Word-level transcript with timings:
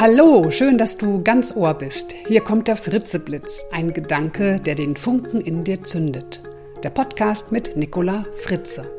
Hallo, 0.00 0.50
schön, 0.50 0.78
dass 0.78 0.96
du 0.96 1.22
ganz 1.22 1.54
Ohr 1.54 1.74
bist. 1.74 2.14
Hier 2.26 2.40
kommt 2.40 2.68
der 2.68 2.76
Fritzeblitz, 2.76 3.66
ein 3.70 3.92
Gedanke, 3.92 4.58
der 4.58 4.74
den 4.74 4.96
Funken 4.96 5.42
in 5.42 5.62
dir 5.62 5.84
zündet. 5.84 6.40
Der 6.82 6.88
Podcast 6.88 7.52
mit 7.52 7.76
Nicola 7.76 8.24
Fritze. 8.32 8.90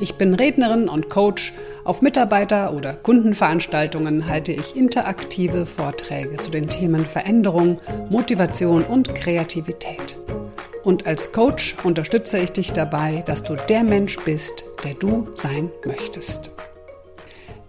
Ich 0.00 0.16
bin 0.16 0.34
Rednerin 0.34 0.88
und 0.88 1.08
Coach. 1.08 1.52
Auf 1.84 2.02
Mitarbeiter- 2.02 2.74
oder 2.74 2.94
Kundenveranstaltungen 2.94 4.26
halte 4.26 4.50
ich 4.50 4.74
interaktive 4.74 5.66
Vorträge 5.66 6.38
zu 6.38 6.50
den 6.50 6.68
Themen 6.68 7.06
Veränderung, 7.06 7.76
Motivation 8.10 8.82
und 8.82 9.14
Kreativität. 9.14 10.18
Und 10.82 11.06
als 11.06 11.30
Coach 11.30 11.76
unterstütze 11.84 12.38
ich 12.38 12.50
dich 12.50 12.72
dabei, 12.72 13.22
dass 13.24 13.44
du 13.44 13.54
der 13.54 13.84
Mensch 13.84 14.16
bist, 14.24 14.64
der 14.82 14.94
du 14.94 15.28
sein 15.34 15.70
möchtest. 15.86 16.53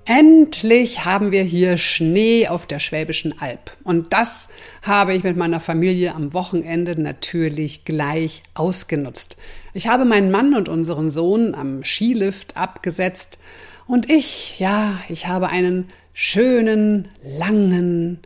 Endlich 0.08 1.04
haben 1.04 1.32
wir 1.32 1.42
hier 1.42 1.80
Schnee 1.80 2.48
auf 2.48 2.68
der 2.68 2.78
Schwäbischen 2.78 3.42
Alb. 3.42 3.76
Und 3.84 4.14
das 4.14 4.50
habe 4.84 5.16
ich 5.16 5.24
mit 5.24 5.36
meiner 5.36 5.60
Familie 5.60 6.14
am 6.14 6.32
Wochenende 6.36 7.02
natürlich 7.02 7.86
gleich 7.86 8.44
ausgenutzt. 8.54 9.36
Ich 9.74 9.88
habe 9.88 10.06
meinen 10.06 10.30
Mann 10.30 10.54
und 10.54 10.70
unseren 10.70 11.10
Sohn 11.10 11.56
am 11.56 11.84
Skilift 11.84 12.56
abgesetzt 12.56 13.40
und 13.88 14.10
ich, 14.10 14.60
ja, 14.60 15.00
ich 15.10 15.26
habe 15.26 15.50
einen 15.50 15.90
schönen, 16.14 17.10
langen, 17.24 18.20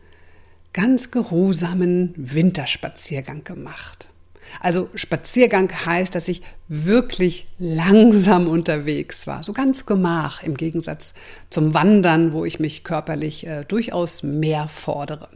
ganz 0.74 1.10
geruhsamen 1.10 2.12
Winterspaziergang 2.14 3.42
gemacht. 3.42 4.09
Also 4.58 4.88
Spaziergang 4.94 5.70
heißt, 5.86 6.14
dass 6.14 6.28
ich 6.28 6.42
wirklich 6.68 7.46
langsam 7.58 8.48
unterwegs 8.48 9.26
war, 9.26 9.42
so 9.42 9.52
ganz 9.52 9.86
gemach 9.86 10.42
im 10.42 10.56
Gegensatz 10.56 11.14
zum 11.50 11.74
Wandern, 11.74 12.32
wo 12.32 12.44
ich 12.44 12.58
mich 12.58 12.84
körperlich 12.84 13.46
äh, 13.46 13.64
durchaus 13.64 14.22
mehr 14.22 14.68
fordere. 14.68 15.28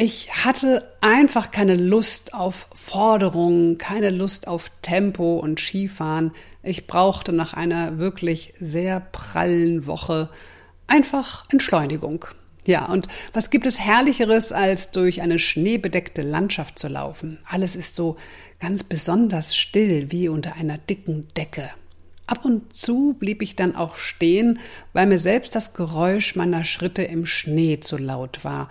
Ich 0.00 0.32
hatte 0.32 0.88
einfach 1.00 1.50
keine 1.50 1.74
Lust 1.74 2.32
auf 2.32 2.68
Forderungen, 2.72 3.78
keine 3.78 4.10
Lust 4.10 4.46
auf 4.46 4.70
Tempo 4.80 5.38
und 5.38 5.58
Skifahren. 5.58 6.30
Ich 6.62 6.86
brauchte 6.86 7.32
nach 7.32 7.52
einer 7.52 7.98
wirklich 7.98 8.54
sehr 8.60 9.00
prallen 9.00 9.86
Woche 9.86 10.28
einfach 10.86 11.44
Entschleunigung. 11.50 12.26
Ja, 12.68 12.84
und 12.84 13.08
was 13.32 13.48
gibt 13.48 13.64
es 13.64 13.80
Herrlicheres, 13.80 14.52
als 14.52 14.90
durch 14.90 15.22
eine 15.22 15.38
schneebedeckte 15.38 16.20
Landschaft 16.20 16.78
zu 16.78 16.88
laufen? 16.88 17.38
Alles 17.48 17.74
ist 17.74 17.94
so 17.94 18.18
ganz 18.60 18.84
besonders 18.84 19.56
still, 19.56 20.12
wie 20.12 20.28
unter 20.28 20.54
einer 20.56 20.76
dicken 20.76 21.28
Decke. 21.34 21.70
Ab 22.26 22.44
und 22.44 22.76
zu 22.76 23.16
blieb 23.18 23.40
ich 23.40 23.56
dann 23.56 23.74
auch 23.74 23.96
stehen, 23.96 24.58
weil 24.92 25.06
mir 25.06 25.18
selbst 25.18 25.54
das 25.54 25.72
Geräusch 25.72 26.36
meiner 26.36 26.62
Schritte 26.62 27.04
im 27.04 27.24
Schnee 27.24 27.80
zu 27.80 27.96
laut 27.96 28.44
war. 28.44 28.68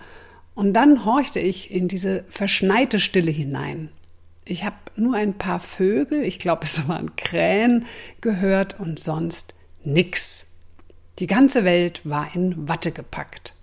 Und 0.54 0.74
dann 0.74 1.04
horchte 1.04 1.40
ich 1.40 1.72
in 1.72 1.88
diese 1.88 2.22
verschneite 2.28 3.00
Stille 3.00 3.32
hinein. 3.32 3.88
Ich 4.44 4.62
habe 4.62 4.76
nur 4.94 5.16
ein 5.16 5.38
paar 5.38 5.58
Vögel, 5.58 6.22
ich 6.22 6.38
glaube 6.38 6.66
es 6.66 6.86
waren 6.86 7.16
Krähen, 7.16 7.84
gehört 8.20 8.78
und 8.78 9.00
sonst 9.00 9.54
nix. 9.82 10.46
Die 11.18 11.26
ganze 11.26 11.64
Welt 11.64 12.02
war 12.04 12.32
in 12.32 12.68
Watte 12.68 12.92
gepackt. 12.92 13.57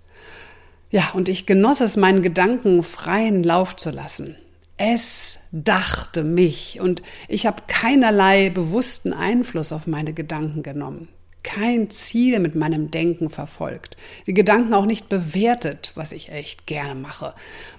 Ja, 0.96 1.10
und 1.12 1.28
ich 1.28 1.44
genoss 1.44 1.82
es, 1.82 1.98
meinen 1.98 2.22
Gedanken 2.22 2.82
freien 2.82 3.42
Lauf 3.44 3.76
zu 3.76 3.90
lassen. 3.90 4.34
Es 4.78 5.38
dachte 5.52 6.24
mich 6.24 6.80
und 6.80 7.02
ich 7.28 7.44
habe 7.44 7.64
keinerlei 7.68 8.48
bewussten 8.48 9.12
Einfluss 9.12 9.74
auf 9.74 9.86
meine 9.86 10.14
Gedanken 10.14 10.62
genommen, 10.62 11.08
kein 11.42 11.90
Ziel 11.90 12.38
mit 12.38 12.54
meinem 12.54 12.90
Denken 12.90 13.28
verfolgt, 13.28 13.98
die 14.26 14.32
Gedanken 14.32 14.72
auch 14.72 14.86
nicht 14.86 15.10
bewertet, 15.10 15.92
was 15.96 16.12
ich 16.12 16.30
echt 16.30 16.66
gerne 16.66 16.94
mache. 16.94 17.34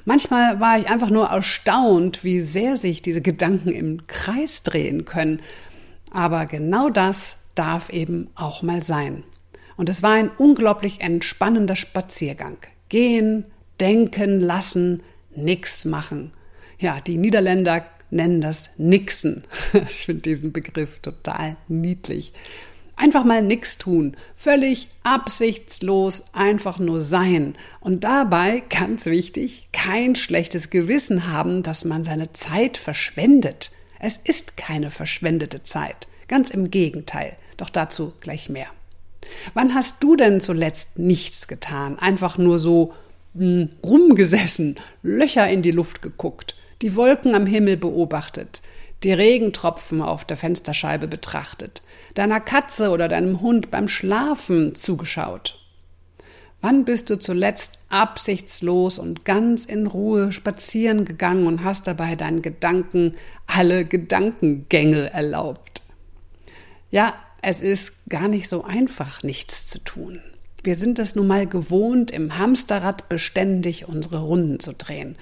Manchmal 0.06 0.59
war 0.59 0.78
ich 0.78 0.88
einfach 0.88 1.09
nur 1.09 1.30
erstaunt, 1.30 2.24
wie 2.24 2.41
sehr 2.41 2.78
sich 2.78 3.02
diese 3.02 3.24
Gedanken 3.24 3.72
im 3.72 4.06
Kreis 4.06 4.62
drehen 4.62 5.06
können. 5.06 5.41
Aber 6.12 6.46
genau 6.46 6.91
das 6.91 7.38
darf 7.56 7.90
eben 7.90 8.30
auch 8.36 8.62
mal 8.62 8.84
sein. 8.84 9.24
Und 9.75 9.90
es 9.90 10.03
war 10.03 10.12
ein 10.12 10.30
unglaublich 10.38 11.02
entspannender 11.02 11.75
Spaziergang. 11.75 12.58
Gehen, 12.90 13.46
denken 13.80 14.40
lassen, 14.40 15.03
nix 15.36 15.86
machen. 15.86 16.31
Ja, 16.80 17.02
die 17.02 17.18
Niederländer 17.18 17.86
nennen 18.09 18.42
das 18.42 18.70
Nixen. 18.78 19.44
Ich 19.90 20.06
finde 20.06 20.22
diesen 20.22 20.53
Begriff 20.53 21.00
total 21.00 21.58
niedlich. 21.68 22.34
Einfach 22.96 23.24
mal 23.24 23.44
nix 23.44 23.78
tun, 23.78 24.18
völlig 24.36 24.88
absichtslos, 25.03 26.34
einfach 26.34 26.80
nur 26.80 27.02
sein. 27.02 27.56
Und 27.80 28.03
dabei, 28.03 28.64
ganz 28.70 29.06
wichtig, 29.06 29.70
kein 29.72 30.16
schlechtes 30.16 30.70
Gewissen 30.72 31.31
haben, 31.31 31.62
dass 31.62 31.86
man 31.86 32.03
seine 32.03 32.34
Zeit 32.34 32.78
verschwendet. 32.78 33.72
Es 34.00 34.18
ist 34.18 34.58
keine 34.58 34.90
verschwendete 34.90 35.64
Zeit, 35.64 36.08
ganz 36.28 36.50
im 36.50 36.72
Gegenteil. 36.72 37.38
Doch 37.58 37.70
dazu 37.70 38.14
gleich 38.20 38.50
mehr. 38.50 38.68
Wann 39.54 39.74
hast 39.74 40.04
du 40.04 40.16
denn 40.16 40.42
zuletzt 40.42 41.00
nichts 41.00 41.48
getan? 41.48 42.00
Einfach 42.00 42.38
nur 42.38 42.60
so 42.60 42.94
mh, 43.34 43.44
hm, 43.44 43.70
rumgesessen, 43.84 44.76
Löcher 45.04 45.48
in 45.50 45.62
die 45.62 45.72
Luft 45.72 46.02
geguckt, 46.02 46.56
die 46.82 46.96
Wolken 46.96 47.36
am 47.36 47.46
Himmel 47.46 47.78
beobachtet, 47.78 48.62
die 49.04 49.14
Regentropfen 49.14 50.02
auf 50.02 50.26
der 50.26 50.38
Fensterscheibe 50.38 51.08
betrachtet, 51.08 51.82
deiner 52.14 52.40
Katze 52.40 52.90
oder 52.90 53.08
deinem 53.08 53.42
Hund 53.42 53.72
beim 53.72 53.88
Schlafen 53.88 54.76
zugeschaut. 54.76 55.59
Wann 56.62 56.86
bist 56.86 57.12
du 57.12 57.20
zuletzt 57.20 57.78
absichtslos 57.90 58.98
und 58.98 59.26
ganz 59.26 59.66
in 59.66 59.86
Ruhe 59.86 60.32
spazieren 60.32 61.06
gegangen 61.06 61.46
und 61.46 61.64
hast 61.64 61.86
dabei 61.86 62.16
deinen 62.16 62.42
Gedanken 62.42 63.16
alle 63.46 63.86
Gedankengänge 63.86 65.12
erlaubt? 65.14 65.84
Ja, 66.90 67.14
es 67.42 67.62
ist 67.62 67.94
gar 68.09 68.28
nicht 68.28 68.50
so 68.50 68.64
einfach, 68.64 69.24
nichts 69.24 69.68
zu 69.68 69.80
tun. 69.80 70.22
Wir 70.64 70.75
sind 70.75 71.00
es 71.00 71.16
nun 71.16 71.28
mal 71.28 71.48
gewohnt, 71.48 72.12
im 72.12 72.38
Hamsterrad 72.38 73.09
beständig 73.09 73.88
unsere 73.88 74.20
Runden 74.20 74.59
zu 74.59 74.74
drehen. 74.74 75.18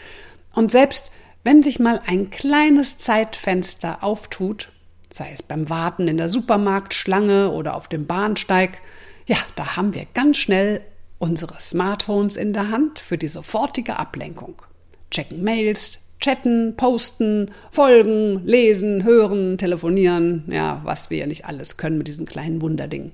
Und 0.54 0.72
selbst 0.72 1.12
wenn 1.44 1.62
sich 1.62 1.80
mal 1.80 2.02
ein 2.08 2.32
kleines 2.32 2.98
Zeitfenster 2.98 4.04
auftut, 4.04 4.72
sei 5.12 5.32
es 5.32 5.44
beim 5.44 5.70
Warten 5.70 6.08
in 6.08 6.18
der 6.18 6.30
Supermarktschlange 6.30 7.52
oder 7.52 7.76
auf 7.76 7.88
dem 7.88 8.08
Bahnsteig, 8.08 8.82
ja, 9.28 9.38
da 9.56 9.76
haben 9.76 9.94
wir 9.94 10.08
ganz 10.14 10.38
schnell 10.38 10.82
unsere 11.20 11.60
Smartphones 11.60 12.36
in 12.36 12.54
der 12.54 12.72
Hand 12.72 13.00
für 13.00 13.18
die 13.18 13.28
sofortige 13.28 13.98
Ablenkung. 13.98 14.64
Checken 15.12 15.44
Mails, 15.44 16.05
chatten, 16.20 16.76
posten, 16.76 17.52
folgen, 17.72 18.46
lesen, 18.46 19.04
hören, 19.04 19.58
telefonieren, 19.58 20.46
ja, 20.48 20.82
was 20.84 21.10
wir 21.10 21.20
ja 21.20 21.28
nicht 21.28 21.46
alles 21.46 21.78
können 21.78 21.98
mit 21.98 22.08
diesem 22.08 22.26
kleinen 22.26 22.62
Wunderding. 22.62 23.12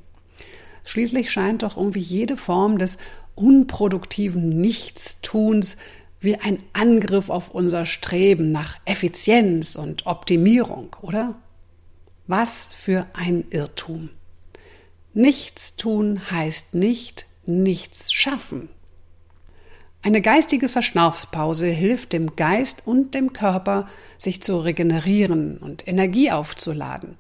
Schließlich 0.85 1.31
scheint 1.31 1.63
doch 1.63 1.77
irgendwie 1.77 1.99
jede 1.99 2.37
Form 2.37 2.77
des 2.77 2.97
unproduktiven 3.35 4.61
Nichtstuns 4.61 5.77
wie 6.19 6.35
ein 6.35 6.59
Angriff 6.73 7.29
auf 7.29 7.51
unser 7.51 7.85
Streben 7.85 8.51
nach 8.51 8.77
Effizienz 8.85 9.75
und 9.75 10.05
Optimierung, 10.05 10.95
oder? 11.01 11.35
Was 12.27 12.69
für 12.71 13.07
ein 13.13 13.45
Irrtum. 13.49 14.09
Nichts 15.13 15.75
tun 15.75 16.31
heißt 16.31 16.75
nicht 16.75 17.25
nichts 17.45 18.13
schaffen. 18.13 18.69
Eine 20.03 20.21
geistige 20.21 20.67
Verschnaufspause 20.67 21.67
hilft 21.67 22.13
dem 22.13 22.35
Geist 22.35 22.87
und 22.87 23.13
dem 23.13 23.33
Körper, 23.33 23.87
sich 24.17 24.41
zu 24.41 24.57
regenerieren 24.57 25.57
und 25.57 25.87
Energie 25.87 26.31
aufzuladen, 26.31 27.17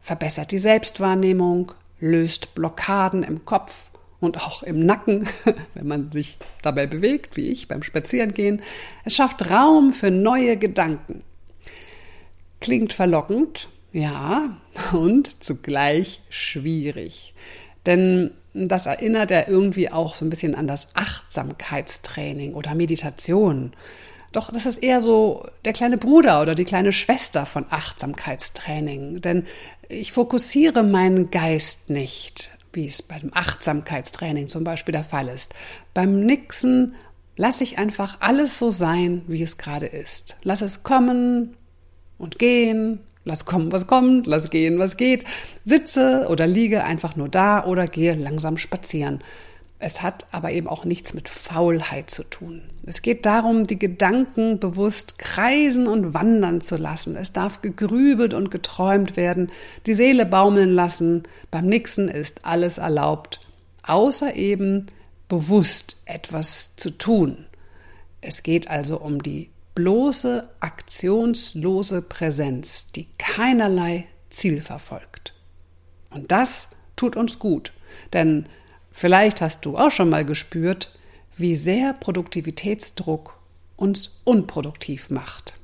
verbessert 0.00 0.52
die 0.52 0.58
Selbstwahrnehmung, 0.58 1.72
löst 1.98 2.54
Blockaden 2.54 3.22
im 3.22 3.46
Kopf 3.46 3.90
und 4.20 4.36
auch 4.36 4.62
im 4.62 4.84
Nacken, 4.84 5.28
wenn 5.74 5.86
man 5.86 6.12
sich 6.12 6.36
dabei 6.60 6.86
bewegt, 6.86 7.38
wie 7.38 7.48
ich 7.48 7.68
beim 7.68 7.82
Spazierengehen. 7.82 8.60
Es 9.06 9.16
schafft 9.16 9.50
Raum 9.50 9.94
für 9.94 10.10
neue 10.10 10.58
Gedanken. 10.58 11.22
Klingt 12.60 12.92
verlockend, 12.92 13.70
ja, 13.92 14.58
und 14.92 15.42
zugleich 15.42 16.20
schwierig. 16.28 17.32
Denn 17.86 18.32
das 18.52 18.86
erinnert 18.86 19.30
er 19.30 19.48
irgendwie 19.48 19.90
auch 19.90 20.14
so 20.14 20.24
ein 20.24 20.30
bisschen 20.30 20.54
an 20.54 20.66
das 20.66 20.88
Achtsamkeitstraining 20.94 22.54
oder 22.54 22.74
Meditation. 22.74 23.72
Doch 24.32 24.52
das 24.52 24.66
ist 24.66 24.78
eher 24.78 25.00
so 25.00 25.46
der 25.64 25.72
kleine 25.72 25.98
Bruder 25.98 26.40
oder 26.40 26.54
die 26.54 26.64
kleine 26.64 26.92
Schwester 26.92 27.46
von 27.46 27.66
Achtsamkeitstraining. 27.68 29.20
Denn 29.20 29.44
ich 29.88 30.12
fokussiere 30.12 30.82
meinen 30.82 31.30
Geist 31.30 31.90
nicht, 31.90 32.50
wie 32.72 32.86
es 32.86 33.02
beim 33.02 33.30
Achtsamkeitstraining 33.34 34.48
zum 34.48 34.62
Beispiel 34.62 34.92
der 34.92 35.04
Fall 35.04 35.28
ist. 35.28 35.52
Beim 35.94 36.24
Nixen 36.24 36.94
lasse 37.36 37.64
ich 37.64 37.78
einfach 37.78 38.18
alles 38.20 38.58
so 38.58 38.70
sein, 38.70 39.22
wie 39.26 39.42
es 39.42 39.58
gerade 39.58 39.86
ist. 39.86 40.36
Lass 40.42 40.60
es 40.60 40.82
kommen 40.82 41.56
und 42.18 42.38
gehen, 42.38 43.00
Lass 43.24 43.44
kommen, 43.44 43.70
was 43.70 43.86
kommt, 43.86 44.26
lass 44.26 44.50
gehen, 44.50 44.78
was 44.78 44.96
geht. 44.96 45.24
Sitze 45.62 46.26
oder 46.30 46.46
liege 46.46 46.84
einfach 46.84 47.16
nur 47.16 47.28
da 47.28 47.64
oder 47.64 47.86
gehe 47.86 48.14
langsam 48.14 48.56
spazieren. 48.56 49.20
Es 49.82 50.02
hat 50.02 50.26
aber 50.30 50.52
eben 50.52 50.68
auch 50.68 50.84
nichts 50.84 51.14
mit 51.14 51.30
Faulheit 51.30 52.10
zu 52.10 52.22
tun. 52.24 52.62
Es 52.84 53.00
geht 53.00 53.24
darum, 53.24 53.66
die 53.66 53.78
Gedanken 53.78 54.58
bewusst 54.58 55.18
kreisen 55.18 55.86
und 55.86 56.12
wandern 56.12 56.60
zu 56.60 56.76
lassen. 56.76 57.16
Es 57.16 57.32
darf 57.32 57.62
gegrübelt 57.62 58.34
und 58.34 58.50
geträumt 58.50 59.16
werden, 59.16 59.50
die 59.86 59.94
Seele 59.94 60.26
baumeln 60.26 60.70
lassen. 60.70 61.22
Beim 61.50 61.66
Nixen 61.66 62.08
ist 62.08 62.44
alles 62.44 62.76
erlaubt, 62.76 63.40
außer 63.82 64.34
eben 64.34 64.86
bewusst 65.28 66.02
etwas 66.04 66.76
zu 66.76 66.90
tun. 66.90 67.46
Es 68.20 68.42
geht 68.42 68.68
also 68.68 69.00
um 69.00 69.22
die 69.22 69.48
bloße, 69.80 70.46
aktionslose 70.60 72.02
Präsenz, 72.02 72.92
die 72.92 73.06
keinerlei 73.16 74.06
Ziel 74.28 74.60
verfolgt. 74.60 75.32
Und 76.10 76.30
das 76.30 76.68
tut 76.96 77.16
uns 77.16 77.38
gut, 77.38 77.72
denn 78.12 78.44
vielleicht 78.90 79.40
hast 79.40 79.64
du 79.64 79.78
auch 79.78 79.90
schon 79.90 80.10
mal 80.10 80.26
gespürt, 80.26 80.94
wie 81.38 81.56
sehr 81.56 81.94
Produktivitätsdruck 81.94 83.40
uns 83.76 84.20
unproduktiv 84.24 85.08
macht. 85.08 85.54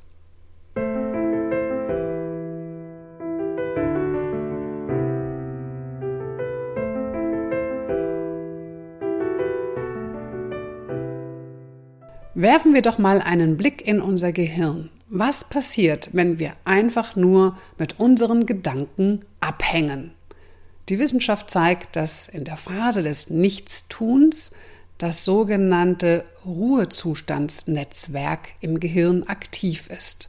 Werfen 12.38 12.74
wir 12.74 12.82
doch 12.82 12.98
mal 12.98 13.22
einen 13.22 13.56
Blick 13.56 13.88
in 13.88 13.98
unser 13.98 14.30
Gehirn. 14.30 14.90
Was 15.08 15.48
passiert, 15.48 16.10
wenn 16.12 16.38
wir 16.38 16.52
einfach 16.66 17.16
nur 17.16 17.56
mit 17.78 17.98
unseren 17.98 18.44
Gedanken 18.44 19.20
abhängen? 19.40 20.10
Die 20.90 20.98
Wissenschaft 20.98 21.50
zeigt, 21.50 21.96
dass 21.96 22.28
in 22.28 22.44
der 22.44 22.58
Phase 22.58 23.02
des 23.02 23.30
Nichtstuns 23.30 24.50
das 24.98 25.24
sogenannte 25.24 26.24
Ruhezustandsnetzwerk 26.44 28.50
im 28.60 28.80
Gehirn 28.80 29.22
aktiv 29.22 29.88
ist. 29.88 30.28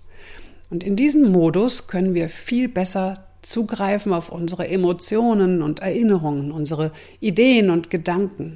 Und 0.69 0.85
in 0.85 0.95
diesem 0.95 1.29
Modus 1.29 1.87
können 1.87 2.13
wir 2.13 2.29
viel 2.29 2.69
besser 2.69 3.15
zugreifen 3.41 4.13
auf 4.13 4.31
unsere 4.31 4.69
Emotionen 4.69 5.61
und 5.61 5.81
Erinnerungen, 5.81 6.53
unsere 6.53 6.93
Ideen 7.19 7.69
und 7.69 7.89
Gedanken. 7.89 8.55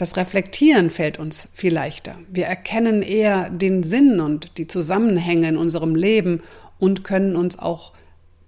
Das 0.00 0.16
Reflektieren 0.16 0.88
fällt 0.88 1.18
uns 1.18 1.50
viel 1.52 1.74
leichter. 1.74 2.14
Wir 2.30 2.46
erkennen 2.46 3.02
eher 3.02 3.50
den 3.50 3.82
Sinn 3.82 4.18
und 4.20 4.56
die 4.56 4.66
Zusammenhänge 4.66 5.46
in 5.46 5.58
unserem 5.58 5.94
Leben 5.94 6.40
und 6.78 7.04
können 7.04 7.36
uns 7.36 7.58
auch 7.58 7.92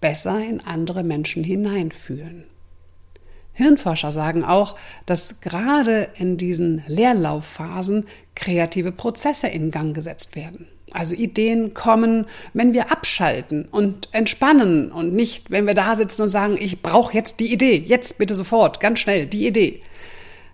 besser 0.00 0.40
in 0.42 0.60
andere 0.60 1.02
Menschen 1.04 1.44
hineinfühlen. 1.44 2.44
Hirnforscher 3.52 4.12
sagen 4.12 4.44
auch, 4.44 4.76
dass 5.04 5.42
gerade 5.42 6.08
in 6.14 6.38
diesen 6.38 6.84
Leerlaufphasen 6.86 8.06
kreative 8.34 8.90
Prozesse 8.90 9.48
in 9.48 9.70
Gang 9.70 9.94
gesetzt 9.94 10.36
werden. 10.36 10.68
Also 10.92 11.12
Ideen 11.12 11.74
kommen, 11.74 12.24
wenn 12.54 12.72
wir 12.72 12.90
abschalten 12.90 13.68
und 13.70 14.08
entspannen 14.12 14.90
und 14.90 15.12
nicht, 15.12 15.50
wenn 15.50 15.66
wir 15.66 15.74
da 15.74 15.96
sitzen 15.96 16.22
und 16.22 16.28
sagen, 16.30 16.56
ich 16.58 16.80
brauche 16.80 17.12
jetzt 17.12 17.40
die 17.40 17.52
Idee, 17.52 17.76
jetzt 17.76 18.16
bitte 18.16 18.34
sofort, 18.34 18.80
ganz 18.80 19.00
schnell, 19.00 19.26
die 19.26 19.46
Idee 19.46 19.82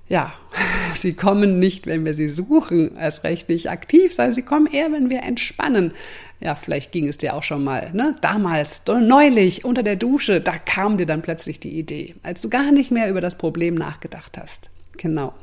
ja, 0.08 0.32
sie 0.94 1.12
kommen 1.12 1.58
nicht, 1.58 1.86
wenn 1.86 2.04
wir 2.04 2.14
sie 2.14 2.28
suchen, 2.28 2.96
erst 2.96 3.24
recht 3.24 3.48
nicht 3.48 3.70
aktiv, 3.70 4.14
sondern 4.14 4.34
sie 4.34 4.42
kommen 4.42 4.66
eher, 4.66 4.92
wenn 4.92 5.10
wir 5.10 5.22
entspannen. 5.22 5.92
Ja, 6.40 6.54
vielleicht 6.54 6.92
ging 6.92 7.08
es 7.08 7.18
dir 7.18 7.34
auch 7.34 7.42
schon 7.42 7.64
mal, 7.64 7.90
ne? 7.92 8.16
Damals, 8.20 8.82
neulich, 8.86 9.64
unter 9.64 9.82
der 9.82 9.96
Dusche, 9.96 10.40
da 10.40 10.56
kam 10.56 10.96
dir 10.96 11.06
dann 11.06 11.22
plötzlich 11.22 11.58
die 11.58 11.78
Idee, 11.78 12.14
als 12.22 12.42
du 12.42 12.48
gar 12.48 12.70
nicht 12.70 12.90
mehr 12.92 13.10
über 13.10 13.20
das 13.20 13.36
Problem 13.36 13.74
nachgedacht 13.74 14.38
hast. 14.38 14.70
Genau. 14.96 15.34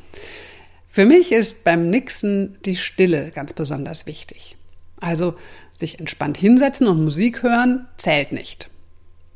Für 0.88 1.06
mich 1.06 1.34
ist 1.34 1.66
beim 1.66 1.90
Nixen 1.90 2.56
die 2.66 2.78
Stille 2.78 3.32
ganz 3.32 3.52
besonders 3.52 4.08
wichtig. 4.08 4.56
Also 5.02 5.36
sich 5.74 6.00
entspannt 6.00 6.38
hinsetzen 6.38 6.88
und 6.88 7.04
Musik 7.04 7.44
hören 7.44 7.86
zählt 7.98 8.32
nicht. 8.32 8.70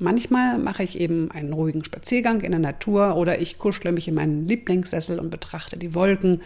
Manchmal 0.02 0.58
mache 0.58 0.82
ich 0.82 0.98
eben 0.98 1.30
einen 1.30 1.52
ruhigen 1.52 1.84
Spaziergang 1.84 2.40
in 2.40 2.52
der 2.52 2.60
Natur 2.60 3.18
oder 3.18 3.42
ich 3.42 3.60
kuschle 3.60 3.92
mich 3.92 4.08
in 4.08 4.16
meinen 4.16 4.48
Lieblingssessel 4.48 5.20
und 5.20 5.30
betrachte 5.30 5.78
die 5.78 5.94
Wolken, 5.94 6.42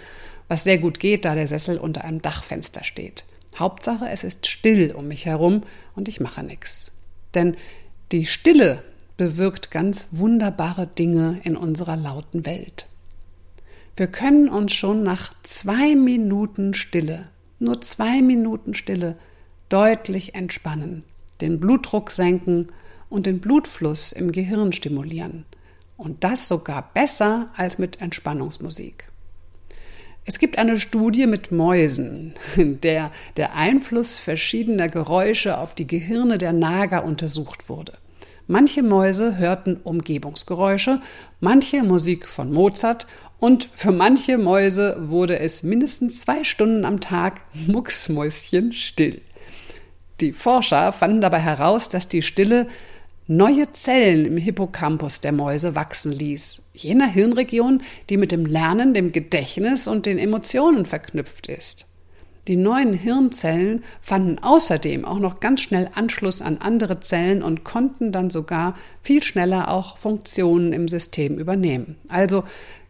was 0.48 0.64
sehr 0.64 0.80
gut 0.80 1.00
geht, 1.00 1.24
da 1.24 1.36
der 1.36 1.48
Sessel 1.48 1.78
unter 1.78 2.04
einem 2.04 2.22
Dachfenster 2.22 2.84
steht. 2.84 3.26
Hauptsache, 3.58 4.10
es 4.10 4.24
ist 4.24 4.48
still 4.48 4.92
um 4.92 5.08
mich 5.08 5.28
herum 5.28 5.62
und 5.96 6.08
ich 6.10 6.20
mache 6.20 6.44
nichts. 6.44 6.92
Denn 7.36 7.56
die 8.12 8.26
Stille 8.26 8.82
bewirkt 9.18 9.70
ganz 9.70 10.08
wunderbare 10.12 10.88
Dinge 10.88 11.40
in 11.44 11.56
unserer 11.56 11.96
lauten 11.96 12.48
Welt. 12.48 12.88
Wir 13.96 14.08
können 14.08 14.50
uns 14.50 14.74
schon 14.74 15.04
nach 15.04 15.32
zwei 15.44 15.96
Minuten 15.96 16.74
Stille, 16.74 17.28
nur 17.60 17.82
zwei 17.82 18.24
Minuten 18.24 18.74
Stille, 18.74 19.16
deutlich 19.70 20.34
entspannen, 20.34 21.04
den 21.42 21.60
Blutdruck 21.60 22.10
senken 22.10 22.68
und 23.14 23.28
den 23.28 23.40
Blutfluss 23.40 24.12
im 24.12 24.32
Gehirn 24.32 24.74
stimulieren. 24.74 25.46
Und 25.98 26.24
das 26.24 26.48
sogar 26.48 26.90
besser 26.96 27.50
als 27.56 27.78
mit 27.78 28.02
Entspannungsmusik. 28.02 29.08
Es 30.26 30.40
gibt 30.40 30.58
eine 30.58 30.80
Studie 30.80 31.28
mit 31.28 31.52
Mäusen, 31.52 32.34
in 32.58 32.82
der 32.82 33.12
der 33.38 33.54
Einfluss 33.54 34.18
verschiedener 34.18 34.90
Geräusche 34.90 35.60
auf 35.60 35.76
die 35.76 35.86
Gehirne 35.86 36.40
der 36.40 36.54
Nager 36.54 37.06
untersucht 37.06 37.70
wurde. 37.70 37.94
Manche 38.48 38.82
Mäuse 38.82 39.38
hörten 39.38 39.78
Umgebungsgeräusche, 39.84 41.00
manche 41.40 41.84
Musik 41.84 42.28
von 42.28 42.52
Mozart 42.52 43.06
und 43.38 43.70
für 43.76 43.92
manche 43.92 44.40
Mäuse 44.40 44.98
wurde 45.00 45.38
es 45.38 45.62
mindestens 45.62 46.22
zwei 46.22 46.44
Stunden 46.44 46.84
am 46.84 47.00
Tag 47.00 47.42
mucksmäuschen 47.68 48.74
still. 48.74 49.22
Die 50.20 50.34
Forscher 50.34 50.92
fanden 50.92 51.22
dabei 51.22 51.40
heraus, 51.40 51.90
dass 51.90 52.08
die 52.08 52.22
Stille 52.22 52.68
neue 53.28 53.72
Zellen 53.72 54.26
im 54.26 54.38
Hippocampus 54.38 55.22
der 55.22 55.32
Mäuse 55.32 55.76
wachsen 55.76 56.12
ließ, 56.12 56.70
jener 56.74 57.08
Hirnregion, 57.08 57.82
die 58.10 58.18
mit 58.18 58.32
dem 58.32 58.46
Lernen, 58.46 58.94
dem 58.94 59.12
Gedächtnis 59.12 59.88
und 59.88 60.06
den 60.06 60.18
Emotionen 60.18 60.86
verknüpft 60.86 61.48
ist. 61.48 61.88
Die 62.48 62.58
neuen 62.58 62.92
Hirnzellen 62.92 63.86
fanden 64.02 64.38
außerdem 64.40 65.06
auch 65.06 65.20
noch 65.20 65.40
ganz 65.40 65.62
schnell 65.62 65.90
Anschluss 65.96 66.42
an 66.42 66.58
andere 66.58 67.00
Zellen 67.00 67.42
und 67.42 67.64
konnten 67.64 68.12
dann 68.12 68.30
sogar 68.30 68.76
viel 69.02 69.24
schneller 69.24 69.70
auch 69.70 69.98
Funktionen 69.98 70.74
im 70.74 70.90
System 70.90 71.38
übernehmen. 71.40 71.96
Also 72.10 72.44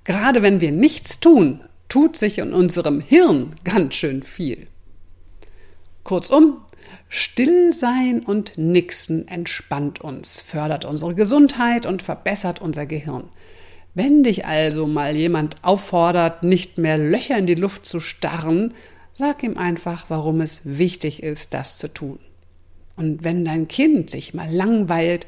gerade 0.06 0.42
wenn 0.42 0.60
wir 0.60 0.72
nichts 0.72 1.20
tun, 1.20 1.62
tut 1.88 2.18
sich 2.18 2.40
in 2.40 2.52
unserem 2.52 3.00
Hirn 3.00 3.54
ganz 3.64 3.94
schön 3.94 4.24
viel. 4.24 4.66
Kurzum, 6.04 6.58
Stillsein 7.10 8.22
und 8.22 8.58
Nixen 8.58 9.28
entspannt 9.28 10.02
uns, 10.02 10.40
fördert 10.40 10.86
unsere 10.86 11.16
Gesundheit 11.16 11.86
und 11.86 12.02
verbessert 12.02 12.62
unser 12.62 12.86
Gehirn. 12.86 13.30
Wenn 13.96 14.24
dich 14.24 14.46
also 14.46 14.88
mal 14.88 15.16
jemand 15.16 15.58
auffordert, 15.62 16.44
nicht 16.44 16.78
mehr 16.78 16.98
Löcher 16.98 17.38
in 17.38 17.46
die 17.46 17.56
Luft 17.56 17.86
zu 17.86 18.00
starren, 18.00 18.74
sag 19.14 19.44
ihm 19.44 19.58
einfach, 19.58 20.06
warum 20.10 20.42
es 20.42 20.62
wichtig 20.64 21.22
ist, 21.22 21.54
das 21.54 21.78
zu 21.78 21.94
tun. 21.94 22.20
Und 22.96 23.24
wenn 23.24 23.46
dein 23.46 23.68
Kind 23.68 24.10
sich 24.10 24.34
mal 24.34 24.52
langweilt, 24.52 25.28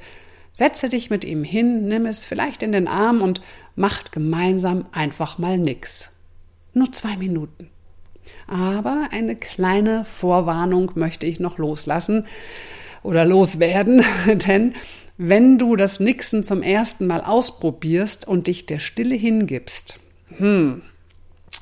setze 0.53 0.89
dich 0.89 1.09
mit 1.09 1.25
ihm 1.25 1.43
hin, 1.43 1.87
nimm 1.87 2.05
es 2.05 2.25
vielleicht 2.25 2.63
in 2.63 2.71
den 2.71 2.87
Arm 2.87 3.21
und 3.21 3.41
macht 3.75 4.11
gemeinsam 4.11 4.85
einfach 4.91 5.37
mal 5.37 5.57
nix. 5.57 6.11
Nur 6.73 6.91
zwei 6.91 7.17
Minuten. 7.17 7.69
Aber 8.47 9.09
eine 9.11 9.35
kleine 9.35 10.05
Vorwarnung 10.05 10.91
möchte 10.95 11.25
ich 11.25 11.39
noch 11.39 11.57
loslassen 11.57 12.25
oder 13.03 13.25
loswerden, 13.25 14.03
denn 14.47 14.73
wenn 15.17 15.57
du 15.57 15.75
das 15.75 15.99
Nixen 15.99 16.43
zum 16.43 16.61
ersten 16.61 17.07
Mal 17.07 17.21
ausprobierst 17.21 18.27
und 18.27 18.47
dich 18.47 18.65
der 18.65 18.79
Stille 18.79 19.15
hingibst, 19.15 19.99
hm, 20.37 20.81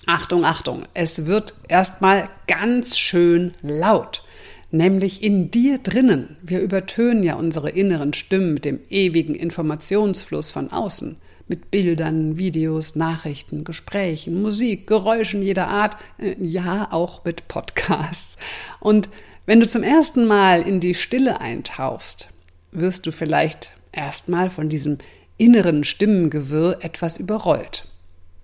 Achtung, 0.05 0.43
Achtung, 0.43 0.83
es 0.93 1.27
wird 1.27 1.53
erstmal 1.67 2.29
ganz 2.47 2.97
schön 2.97 3.53
laut, 3.61 4.23
nämlich 4.71 5.23
in 5.23 5.51
dir 5.51 5.77
drinnen. 5.77 6.35
Wir 6.41 6.59
übertönen 6.59 7.23
ja 7.23 7.35
unsere 7.35 7.69
inneren 7.69 8.13
Stimmen 8.13 8.55
mit 8.55 8.65
dem 8.65 8.79
ewigen 8.89 9.35
Informationsfluss 9.35 10.49
von 10.49 10.71
außen 10.71 11.17
mit 11.47 11.71
Bildern, 11.71 12.37
Videos, 12.37 12.95
Nachrichten, 12.95 13.63
Gesprächen, 13.63 14.41
Musik, 14.41 14.87
Geräuschen 14.87 15.41
jeder 15.41 15.67
Art, 15.67 15.97
äh, 16.17 16.35
ja 16.39 16.87
auch 16.91 17.25
mit 17.25 17.47
Podcasts. 17.47 18.37
Und 18.79 19.09
wenn 19.45 19.59
du 19.59 19.67
zum 19.67 19.83
ersten 19.83 20.25
Mal 20.25 20.61
in 20.61 20.79
die 20.79 20.95
Stille 20.95 21.41
eintauchst, 21.41 22.29
wirst 22.71 23.05
du 23.05 23.11
vielleicht 23.11 23.71
erstmal 23.91 24.49
von 24.49 24.69
diesem 24.69 24.97
inneren 25.37 25.83
Stimmengewirr 25.83 26.77
etwas 26.81 27.17
überrollt. 27.17 27.87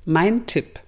Mein 0.05 0.45
Tipp, 0.45 0.79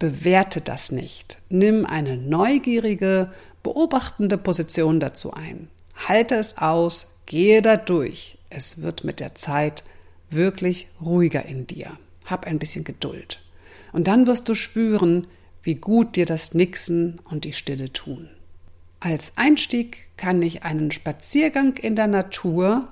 bewerte 0.00 0.60
das 0.60 0.90
nicht. 0.90 1.38
Nimm 1.48 1.86
eine 1.86 2.16
neugierige, 2.16 3.30
beobachtende 3.62 4.38
Position 4.38 4.98
dazu 4.98 5.32
ein. 5.32 5.68
Halte 5.94 6.34
es 6.36 6.58
aus, 6.58 7.16
gehe 7.26 7.62
da 7.62 7.76
durch. 7.76 8.38
Es 8.48 8.82
wird 8.82 9.04
mit 9.04 9.20
der 9.20 9.36
Zeit 9.36 9.84
wirklich 10.30 10.88
ruhiger 11.00 11.44
in 11.44 11.66
dir. 11.66 11.98
Hab 12.24 12.46
ein 12.46 12.58
bisschen 12.58 12.84
Geduld. 12.84 13.40
Und 13.92 14.06
dann 14.06 14.26
wirst 14.26 14.48
du 14.48 14.54
spüren, 14.54 15.26
wie 15.62 15.74
gut 15.74 16.16
dir 16.16 16.26
das 16.26 16.54
Nixen 16.54 17.20
und 17.24 17.44
die 17.44 17.52
Stille 17.52 17.92
tun. 17.92 18.28
Als 19.00 19.32
Einstieg 19.36 20.08
kann 20.16 20.42
ich 20.42 20.62
einen 20.62 20.90
Spaziergang 20.90 21.76
in 21.76 21.96
der 21.96 22.06
Natur 22.06 22.88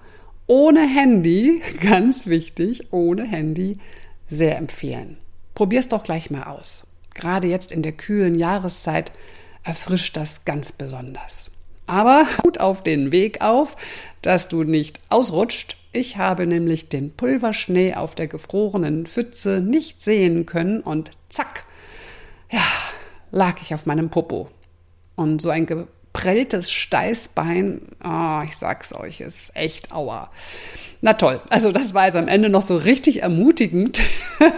ohne 0.47 0.80
Handy, 0.80 1.62
ganz 1.80 2.26
wichtig, 2.26 2.92
ohne 2.92 3.25
Handy, 3.25 3.78
sehr 4.30 4.57
empfehlen. 4.57 5.18
Probier's 5.54 5.88
doch 5.88 6.02
gleich 6.02 6.30
mal 6.30 6.45
aus. 6.45 6.87
Gerade 7.14 7.49
jetzt 7.49 7.73
in 7.73 7.83
der 7.83 7.92
kühlen 7.92 8.35
Jahreszeit 8.35 9.12
erfrischt 9.64 10.16
das 10.16 10.45
ganz 10.45 10.73
besonders. 10.73 11.50
Aber 11.87 12.26
gut 12.42 12.59
auf 12.61 12.83
den 12.83 13.12
Weg 13.12 13.40
auf, 13.40 13.76
dass 14.23 14.49
du 14.49 14.62
nicht 14.62 15.00
ausrutscht. 15.09 15.76
Ich 15.92 16.18
habe 16.18 16.47
nämlich 16.47 16.88
den 16.88 17.12
Pulverschnee 17.12 17.95
auf 17.95 18.14
der 18.14 18.28
gefrorenen 18.28 19.07
Pfütze 19.07 19.61
nicht 19.61 20.02
sehen 20.02 20.45
können 20.45 20.80
und 20.80 21.12
zack, 21.30 21.64
ja, 22.50 22.64
lag 23.30 23.61
ich 23.62 23.75
auf 23.75 23.87
meinem 23.87 24.11
Popo. 24.11 24.49
Und 25.16 25.40
so 25.40 25.50
ein 25.50 25.66
geprelltes 25.66 26.71
Steißbein, 26.71 27.80
oh, 28.04 28.42
ich 28.45 28.57
sag's 28.57 28.92
euch, 28.92 29.21
ist 29.21 29.57
echt 29.57 29.92
aua. 29.92 30.30
Na 31.00 31.14
toll, 31.14 31.40
also 31.49 31.73
das 31.73 31.95
war 31.95 32.07
jetzt 32.07 32.16
am 32.16 32.28
Ende 32.28 32.49
noch 32.50 32.62
so 32.62 32.76
richtig 32.76 33.23
ermutigend. 33.23 34.00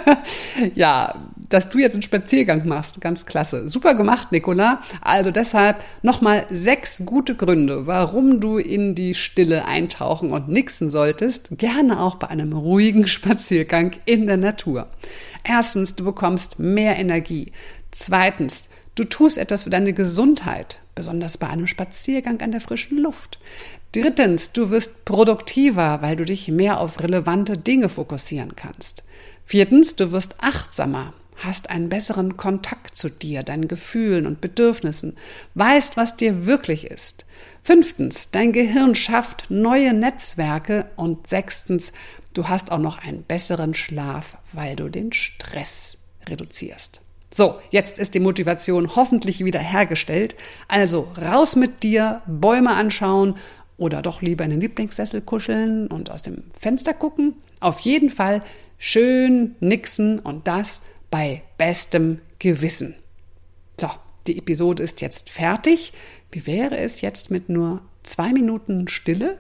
ja, 0.75 1.15
dass 1.51 1.69
du 1.69 1.79
jetzt 1.79 1.95
einen 1.95 2.03
Spaziergang 2.03 2.67
machst, 2.67 3.01
ganz 3.01 3.27
klasse. 3.27 3.69
Super 3.69 3.95
gemacht, 3.95 4.33
Nicola. 4.33 4.83
Also 5.03 5.31
deshalb 5.31 5.85
nochmal 6.03 6.47
sechs 6.51 7.03
gute 7.05 7.35
Gründe, 7.35 7.87
warum 7.87 8.41
du 8.41 8.57
in 8.57 8.95
die 8.95 9.15
Stille 9.15 9.67
eintauchen 9.67 10.31
und 10.31 10.49
nixen 10.49 10.91
solltest. 10.91 11.51
Gerne 11.59 12.01
auch 12.01 12.17
bei 12.17 12.29
einem 12.29 12.53
ruhigen 12.53 13.07
Spaziergang 13.09 13.93
in 14.07 14.27
der 14.27 14.37
Natur. 14.37 14.89
Erstens, 15.45 15.97
du 15.97 16.05
bekommst 16.05 16.59
mehr 16.59 16.97
Energie. 16.97 17.53
Zweitens, 17.91 18.71
du 18.95 19.05
tust 19.05 19.37
etwas 19.37 19.65
für 19.65 19.71
deine 19.71 19.93
Gesundheit, 19.93 20.79
besonders 20.95 21.39
bei 21.39 21.49
einem 21.49 21.67
Spaziergang 21.67 22.41
an 22.41 22.53
der 22.53 22.61
frischen 22.61 22.99
Luft. 22.99 23.39
Drittens, 23.93 24.53
du 24.53 24.71
wirst 24.71 25.05
produktiver, 25.05 26.01
weil 26.01 26.15
du 26.15 26.25
dich 26.25 26.47
mehr 26.47 26.79
auf 26.79 27.01
relevante 27.01 27.59
Dinge 27.59 27.89
fokussieren 27.89 28.55
kannst. 28.55 29.03
Viertens, 29.45 29.97
du 29.97 30.13
wirst 30.13 30.37
achtsamer, 30.41 31.13
hast 31.45 31.71
einen 31.71 31.89
besseren 31.89 32.37
Kontakt 32.37 32.97
zu 32.97 33.09
dir, 33.09 33.43
deinen 33.43 33.69
Gefühlen 33.69 34.27
und 34.27 34.41
Bedürfnissen, 34.41 35.17
weißt, 35.55 35.97
was 35.97 36.17
dir 36.17 36.47
wirklich 36.47 36.87
ist. 36.87 37.25
Fünftens, 37.63 38.31
dein 38.31 38.53
Gehirn 38.53 38.95
schafft 38.95 39.51
neue 39.51 39.93
Netzwerke 39.93 40.91
und 40.97 41.27
sechstens, 41.27 41.93
du 42.33 42.49
hast 42.49 42.73
auch 42.73 42.79
noch 42.79 42.99
einen 42.99 43.23
besseren 43.23 43.75
Schlaf, 43.75 44.39
weil 44.53 44.77
du 44.77 44.89
den 44.89 45.13
Stress 45.13 45.99
reduzierst. 46.29 47.03
So, 47.33 47.61
jetzt 47.71 47.99
ist 47.99 48.15
die 48.15 48.21
Motivation 48.21 48.97
hoffentlich 48.97 49.45
wieder 49.45 49.61
hergestellt. 49.61 50.35
Also 50.67 51.13
raus 51.17 51.55
mit 51.55 51.85
dir, 51.85 52.23
Bäume 52.27 52.73
anschauen 52.73 53.37
oder 53.77 54.03
doch 54.03 54.21
lieber 54.21 54.45
in 54.45 54.51
den 54.51 54.61
Lieblingssessel 54.61 55.21
kuscheln 55.21 55.87
und 55.87 56.11
aus 56.11 56.23
dem 56.23 56.43
Fenster 56.59 56.93
gucken. 56.93 57.35
Auf 57.61 57.81
jeden 57.81 58.11
Fall 58.11 58.43
schön 58.79 59.55
nixen 59.61 60.19
und 60.19 60.49
das 60.49 60.83
bei 61.11 61.43
bestem 61.59 62.21
Gewissen. 62.39 62.95
So, 63.79 63.91
die 64.27 64.39
Episode 64.39 64.83
ist 64.83 65.01
jetzt 65.01 65.31
fertig. 65.31 65.93
Wie 66.31 66.47
wäre 66.47 66.79
es 66.79 67.01
jetzt 67.01 67.31
mit 67.31 67.49
nur 67.49 67.83
zwei 68.03 68.33
Minuten 68.33 68.89
Stille? 68.89 69.39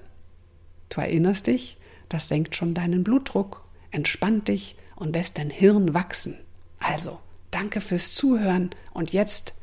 Du 0.89 1.00
erinnerst 1.00 1.47
dich, 1.47 1.77
das 2.09 2.29
senkt 2.29 2.57
schon 2.57 2.75
deinen 2.75 3.05
Blutdruck, 3.05 3.65
entspannt 3.91 4.49
dich 4.49 4.77
und 4.97 5.15
lässt 5.15 5.39
dein 5.39 5.50
Hirn 5.50 5.95
wachsen. 5.95 6.37
Also, 6.79 7.21
danke 7.50 7.81
fürs 7.81 8.12
Zuhören 8.12 8.71
und 8.93 9.12
jetzt 9.12 9.55